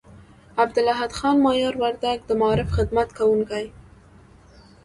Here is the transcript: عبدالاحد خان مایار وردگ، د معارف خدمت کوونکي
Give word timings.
عبدالاحد 0.63 1.11
خان 1.17 1.35
مایار 1.45 1.75
وردگ، 1.81 2.19
د 2.25 2.29
معارف 2.39 2.69
خدمت 2.77 3.09
کوونکي 3.17 3.65